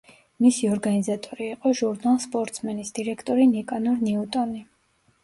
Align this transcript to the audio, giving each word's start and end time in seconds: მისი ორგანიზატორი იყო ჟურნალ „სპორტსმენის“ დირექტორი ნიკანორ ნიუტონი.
მისი 0.43 0.67
ორგანიზატორი 0.75 1.49
იყო 1.55 1.73
ჟურნალ 1.79 2.17
„სპორტსმენის“ 2.23 2.91
დირექტორი 3.01 3.47
ნიკანორ 3.53 4.01
ნიუტონი. 4.09 4.65